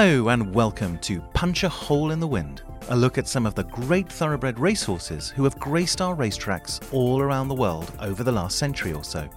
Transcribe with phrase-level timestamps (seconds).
[0.00, 3.56] Hello and welcome to Punch a Hole in the Wind, a look at some of
[3.56, 8.30] the great thoroughbred racehorses who have graced our racetracks all around the world over the
[8.30, 9.28] last century or so.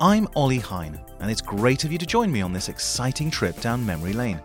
[0.00, 3.60] I'm Ollie Hine, and it's great of you to join me on this exciting trip
[3.60, 4.40] down memory lane.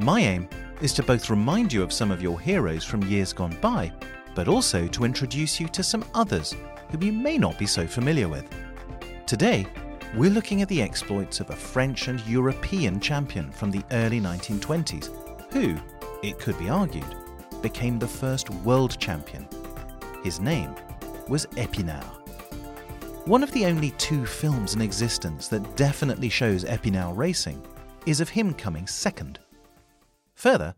[0.00, 0.48] My aim
[0.80, 3.92] is to both remind you of some of your heroes from years gone by,
[4.34, 6.56] but also to introduce you to some others
[6.90, 8.48] whom you may not be so familiar with.
[9.26, 9.64] Today,
[10.14, 15.10] we're looking at the exploits of a French and European champion from the early 1920s,
[15.52, 15.76] who,
[16.22, 17.14] it could be argued,
[17.62, 19.46] became the first world champion.
[20.24, 20.74] His name
[21.28, 22.04] was Epinard.
[23.26, 27.62] One of the only two films in existence that definitely shows Epinard racing
[28.06, 29.38] is of him coming second.
[30.34, 30.74] Further,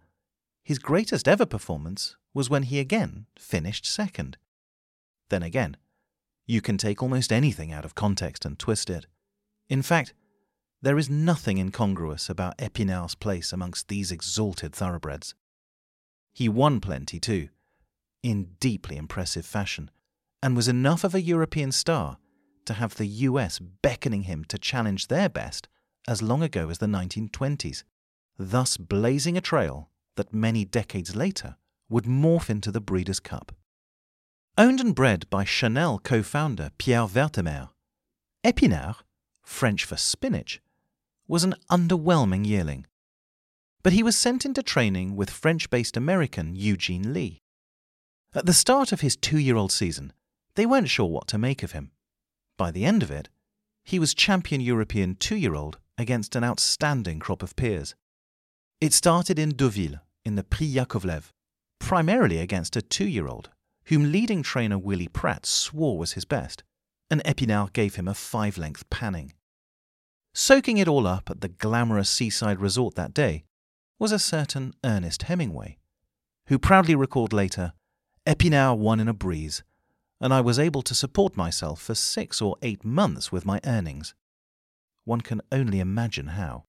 [0.64, 4.36] his greatest ever performance was when he again finished second.
[5.28, 5.76] Then again,
[6.46, 9.06] you can take almost anything out of context and twist it.
[9.70, 10.12] In fact,
[10.82, 15.34] there is nothing incongruous about Epinard's place amongst these exalted thoroughbreds.
[16.32, 17.48] He won plenty too,
[18.22, 19.90] in deeply impressive fashion,
[20.42, 22.18] and was enough of a European star
[22.64, 25.68] to have the US beckoning him to challenge their best
[26.08, 27.84] as long ago as the 1920s,
[28.38, 31.56] thus blazing a trail that many decades later
[31.88, 33.52] would morph into the Breeders' Cup.
[34.58, 37.68] Owned and bred by Chanel co founder Pierre Wertheimer,
[38.44, 38.96] Epinard
[39.42, 40.60] French for spinach,
[41.26, 42.86] was an underwhelming yearling.
[43.82, 47.40] But he was sent into training with French based American Eugene Leigh.
[48.34, 50.12] At the start of his two year old season,
[50.54, 51.92] they weren't sure what to make of him.
[52.56, 53.28] By the end of it,
[53.84, 57.94] he was champion European two year old against an outstanding crop of peers.
[58.80, 61.32] It started in Deauville in the Prix Yacowlef,
[61.78, 63.50] primarily against a two year old,
[63.86, 66.62] whom leading trainer Willie Pratt swore was his best,
[67.10, 69.32] and Epinard gave him a five length panning.
[70.32, 73.44] Soaking it all up at the glamorous seaside resort that day
[73.98, 75.78] was a certain Ernest Hemingway,
[76.46, 77.72] who proudly recalled later,
[78.26, 79.62] Epinard won in a breeze,
[80.20, 84.14] and I was able to support myself for six or eight months with my earnings.
[85.04, 86.64] One can only imagine how.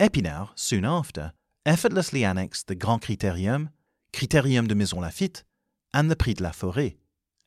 [0.00, 1.32] Epinard, soon after,
[1.64, 3.70] effortlessly annexed the Grand Critérium,
[4.12, 5.44] Critérium de Maisons-Laffitte,
[5.92, 6.96] and the Prix de la Forêt,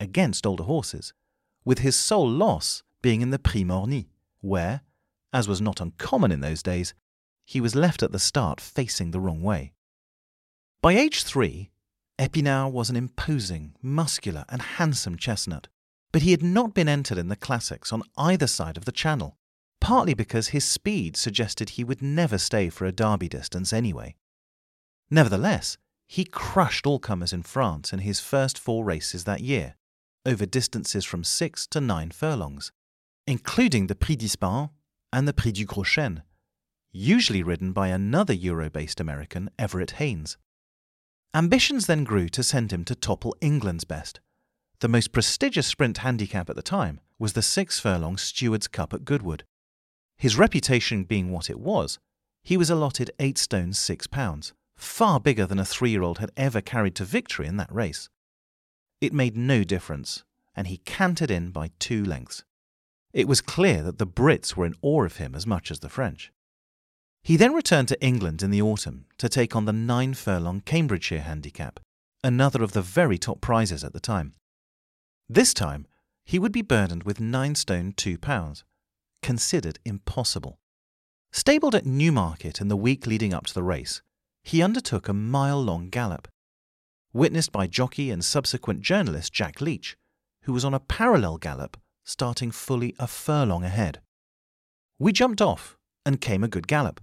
[0.00, 1.12] against older horses,
[1.64, 4.08] with his sole loss being in the Prix Morny,
[4.40, 4.80] where,
[5.32, 6.94] as was not uncommon in those days,
[7.46, 9.72] he was left at the start facing the wrong way.
[10.82, 11.70] By age three,
[12.18, 15.68] Epinard was an imposing, muscular, and handsome chestnut,
[16.12, 19.36] but he had not been entered in the classics on either side of the channel,
[19.80, 24.14] partly because his speed suggested he would never stay for a derby distance anyway.
[25.10, 29.76] Nevertheless, he crushed all comers in France in his first four races that year,
[30.26, 32.72] over distances from six to nine furlongs,
[33.26, 34.70] including the Prix d'Ispahan
[35.12, 36.22] and the Prix du Gros Chêne,
[36.92, 40.36] usually ridden by another Euro based American, Everett Haynes.
[41.34, 44.20] Ambitions then grew to send him to topple England's best.
[44.80, 49.04] The most prestigious sprint handicap at the time was the six furlong Stewards Cup at
[49.04, 49.44] Goodwood.
[50.16, 51.98] His reputation being what it was,
[52.42, 56.30] he was allotted eight stone six pounds, far bigger than a three year old had
[56.36, 58.08] ever carried to victory in that race.
[59.00, 60.24] It made no difference,
[60.56, 62.44] and he cantered in by two lengths.
[63.12, 65.88] It was clear that the Brits were in awe of him as much as the
[65.88, 66.30] French.
[67.22, 71.22] He then returned to England in the autumn to take on the nine furlong Cambridgeshire
[71.22, 71.80] handicap,
[72.22, 74.34] another of the very top prizes at the time.
[75.28, 75.86] This time,
[76.24, 78.64] he would be burdened with nine stone two pounds,
[79.22, 80.58] considered impossible.
[81.32, 84.02] Stabled at Newmarket in the week leading up to the race,
[84.42, 86.28] he undertook a mile long gallop.
[87.12, 89.96] Witnessed by jockey and subsequent journalist Jack Leach,
[90.42, 91.76] who was on a parallel gallop
[92.08, 94.00] starting fully a furlong ahead.
[94.98, 95.76] We jumped off
[96.06, 97.02] and came a good gallop.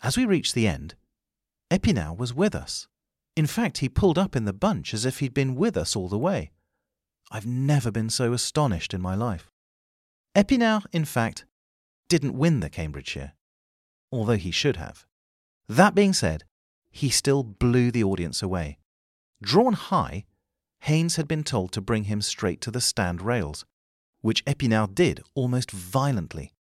[0.00, 0.94] As we reached the end,
[1.72, 2.86] Epinard was with us.
[3.34, 6.08] In fact, he pulled up in the bunch as if he'd been with us all
[6.08, 6.52] the way.
[7.32, 9.50] I've never been so astonished in my life.
[10.36, 11.46] Epinard, in fact,
[12.08, 13.32] didn't win the Cambridgeshire,
[14.12, 15.04] although he should have.
[15.68, 16.44] That being said,
[16.92, 18.78] he still blew the audience away.
[19.42, 20.26] Drawn high,
[20.82, 23.64] Haynes had been told to bring him straight to the stand rails,
[24.24, 26.54] which Epinard did almost violently.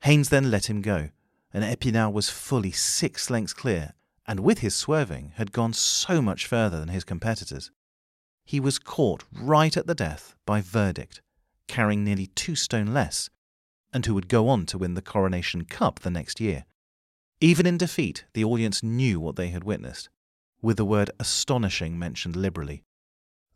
[0.00, 1.10] Haynes then let him go,
[1.52, 3.92] and Epinard was fully six lengths clear,
[4.26, 7.70] and with his swerving had gone so much further than his competitors.
[8.44, 11.22] He was caught right at the death by Verdict,
[11.68, 13.30] carrying nearly two stone less,
[13.92, 16.64] and who would go on to win the Coronation Cup the next year.
[17.40, 20.08] Even in defeat, the audience knew what they had witnessed,
[20.60, 22.82] with the word astonishing mentioned liberally.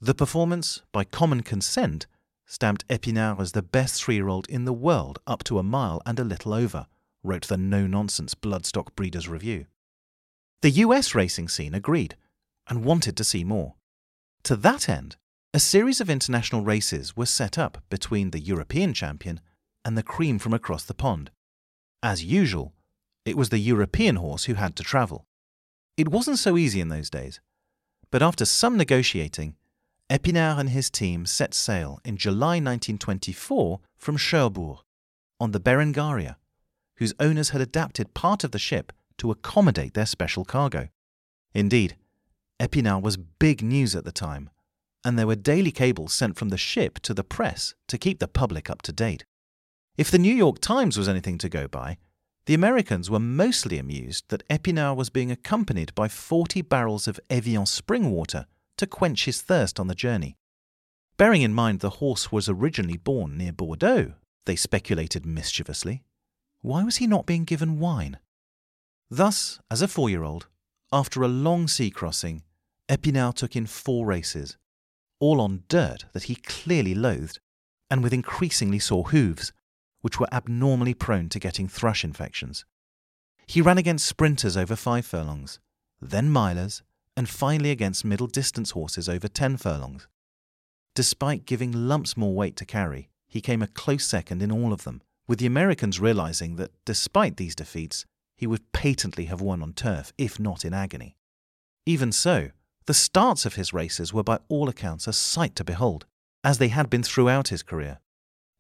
[0.01, 2.07] The performance, by common consent,
[2.49, 6.01] stamped Epinard as the best three year old in the world up to a mile
[6.07, 6.87] and a little over,
[7.23, 9.67] wrote the no nonsense Bloodstock Breeders Review.
[10.63, 12.17] The US racing scene agreed
[12.67, 13.75] and wanted to see more.
[14.45, 15.17] To that end,
[15.53, 19.41] a series of international races were set up between the European champion
[19.85, 21.31] and the cream from across the pond.
[22.03, 22.73] As usual,
[23.25, 25.27] it was the European horse who had to travel.
[25.97, 27.41] It wasn't so easy in those days,
[28.11, 29.55] but after some negotiating,
[30.11, 34.79] Epinard and his team set sail in July 1924 from Cherbourg
[35.39, 36.37] on the Berengaria,
[36.97, 40.89] whose owners had adapted part of the ship to accommodate their special cargo.
[41.53, 41.97] Indeed,
[42.59, 44.49] Epinard was big news at the time,
[45.05, 48.29] and there were daily cables sent from the ship to the press to keep the
[48.29, 49.27] public up to date.
[49.99, 51.99] If the New York Times was anything to go by,
[52.47, 57.67] the Americans were mostly amused that Epinard was being accompanied by 40 barrels of Evian
[57.67, 58.47] spring water
[58.79, 60.37] to quench his thirst on the journey.
[61.17, 64.15] Bearing in mind the horse was originally born near Bordeaux,
[64.47, 66.03] they speculated mischievously,
[66.61, 68.19] why was he not being given wine?
[69.11, 70.49] Thus, as a four year old,
[70.93, 72.43] after a long sea crossing,
[72.89, 74.57] Epinard took in four races,
[75.21, 77.39] all on dirt that he clearly loathed,
[77.91, 79.53] and with increasingly sore hooves,
[80.01, 82.65] which were abnormally prone to getting thrush infections.
[83.47, 85.59] He ran against sprinters over five furlongs,
[86.01, 86.83] then milers,
[87.19, 90.07] and finally against middle distance horses over 10 furlongs.
[90.95, 94.85] Despite giving lumps more weight to carry, he came a close second in all of
[94.85, 98.07] them, with the Americans realizing that despite these defeats,
[98.37, 101.17] he would patently have won on turf, if not in agony.
[101.87, 102.51] Even so,
[102.87, 106.07] the starts of his races were by all accounts a sight to behold,
[106.45, 107.99] as they had been throughout his career.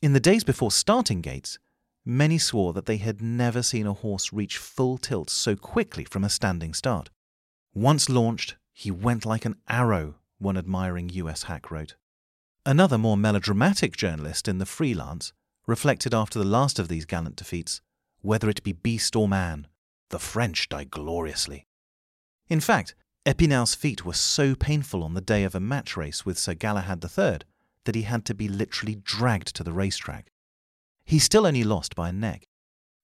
[0.02, 1.60] In the days before starting gates,
[2.04, 6.24] many swore that they had never seen a horse reach full tilt so quickly from
[6.24, 7.10] a standing start.
[7.78, 11.94] Once launched, he went like an arrow, one admiring US hack wrote.
[12.66, 15.32] Another more melodramatic journalist in the Freelance
[15.64, 17.80] reflected after the last of these gallant defeats
[18.20, 19.68] whether it be beast or man,
[20.08, 21.68] the French die gloriously.
[22.48, 26.36] In fact, Epinard's feet were so painful on the day of a match race with
[26.36, 27.38] Sir Galahad III
[27.84, 30.32] that he had to be literally dragged to the racetrack.
[31.04, 32.48] He still only lost by a neck.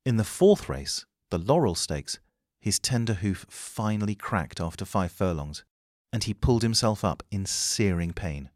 [0.05, 2.19] In the fourth race, the Laurel Stakes,
[2.65, 5.65] his tender hoof finally cracked after five furlongs,
[6.13, 8.51] and he pulled himself up in searing pain.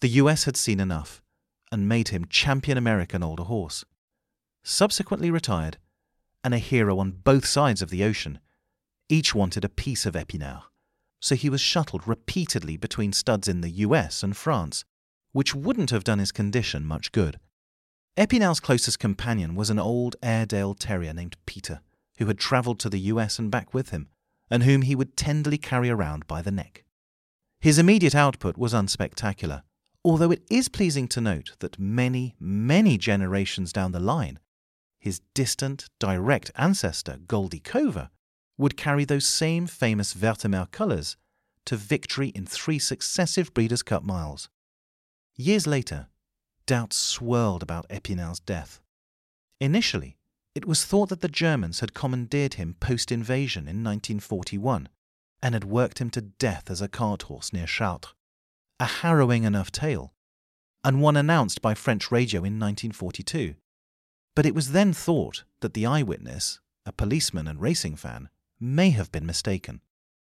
[0.00, 1.22] The US had seen enough
[1.70, 3.84] and made him champion American older horse.
[4.64, 5.78] Subsequently retired,
[6.42, 8.38] and a hero on both sides of the ocean,
[9.08, 10.64] each wanted a piece of Epinard
[11.20, 14.84] so he was shuttled repeatedly between studs in the US and France,
[15.32, 17.38] which wouldn't have done his condition much good.
[18.16, 21.80] Epinard's closest companion was an old Airedale terrier named Peter,
[22.18, 24.08] who had travelled to the US and back with him,
[24.50, 26.84] and whom he would tenderly carry around by the neck.
[27.60, 29.62] His immediate output was unspectacular,
[30.04, 34.38] although it is pleasing to note that many, many generations down the line,
[34.98, 38.10] his distant, direct ancestor, Goldikova,
[38.56, 41.16] would carry those same famous Wertheimer colours
[41.66, 44.48] to victory in three successive Breeders' Cup miles.
[45.36, 46.08] Years later,
[46.66, 48.80] doubts swirled about Epinard's death.
[49.60, 50.16] Initially,
[50.54, 54.88] it was thought that the Germans had commandeered him post invasion in 1941
[55.42, 58.14] and had worked him to death as a cart horse near Chartres.
[58.80, 60.14] A harrowing enough tale,
[60.84, 63.54] and one announced by French radio in 1942.
[64.34, 68.28] But it was then thought that the eyewitness, a policeman and racing fan,
[68.60, 69.80] may have been mistaken.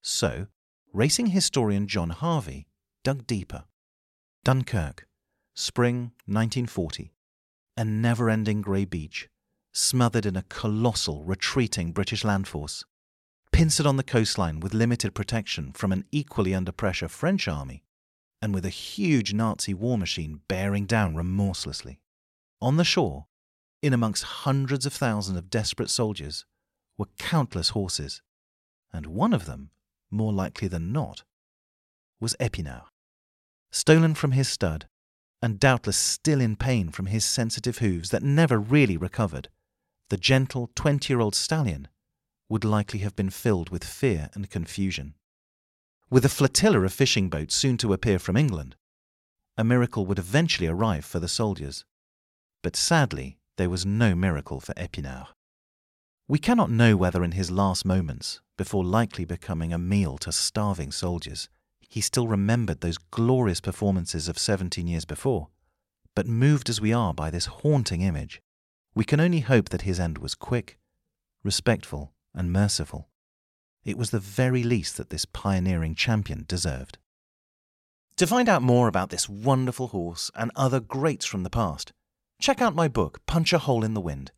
[0.02, 0.46] So,
[0.92, 2.66] racing historian John Harvey
[3.04, 3.64] dug deeper.
[4.44, 5.06] Dunkirk,
[5.54, 7.12] spring 1940.
[7.76, 9.28] A never ending grey beach,
[9.78, 12.84] smothered in a colossal, retreating British land force.
[13.52, 17.84] Pincered on the coastline with limited protection from an equally under pressure French army,
[18.42, 22.00] and with a huge Nazi war machine bearing down remorselessly.
[22.60, 23.26] On the shore,
[23.80, 26.44] in amongst hundreds of thousands of desperate soldiers,
[26.96, 28.20] were countless horses,
[28.92, 29.70] and one of them,
[30.10, 31.22] more likely than not,
[32.20, 32.88] was Epinard.
[33.70, 34.88] Stolen from his stud,
[35.40, 39.48] and doubtless still in pain from his sensitive hooves that never really recovered,
[40.08, 41.88] the gentle twenty year old stallion
[42.48, 45.14] would likely have been filled with fear and confusion.
[46.10, 48.76] With a flotilla of fishing boats soon to appear from England,
[49.58, 51.84] a miracle would eventually arrive for the soldiers.
[52.62, 55.28] But sadly, there was no miracle for Epinard.
[56.26, 60.92] We cannot know whether in his last moments, before likely becoming a meal to starving
[60.92, 61.48] soldiers,
[61.80, 65.48] he still remembered those glorious performances of 17 years before.
[66.14, 68.42] But moved as we are by this haunting image,
[68.94, 70.78] we can only hope that his end was quick,
[71.44, 73.08] respectful, and merciful.
[73.84, 76.98] It was the very least that this pioneering champion deserved.
[78.16, 81.92] To find out more about this wonderful horse and other greats from the past,
[82.40, 84.32] check out my book, Punch a Hole in the Wind,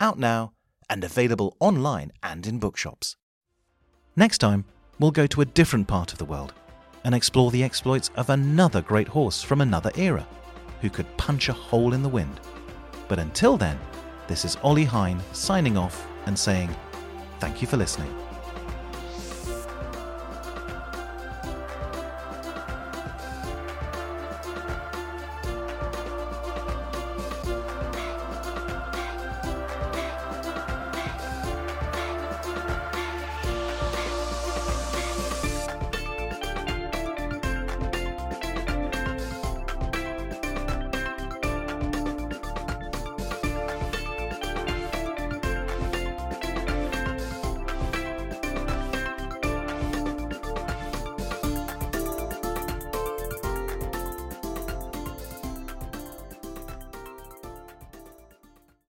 [0.00, 0.52] out now
[0.88, 3.16] and available online and in bookshops.
[4.16, 4.64] Next time,
[4.98, 6.52] we'll go to a different part of the world
[7.04, 10.26] and explore the exploits of another great horse from another era
[10.80, 12.40] who could punch a hole in the wind.
[13.08, 13.78] But until then,
[14.30, 16.70] this is Ollie Hine signing off and saying
[17.40, 18.14] thank you for listening.